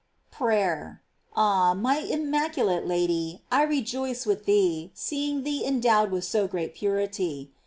PRAYER. 0.31 1.03
All, 1.35 1.75
my 1.75 1.97
immaculate 1.99 2.87
Lady, 2.87 3.43
I 3.51 3.61
rejoice 3.61 4.25
with 4.25 4.45
thee, 4.45 4.89
seeing 4.95 5.43
thee 5.43 5.63
endowed 5.63 6.09
with 6.09 6.23
so 6.23 6.47
great 6.47 6.73
purity. 6.73 7.51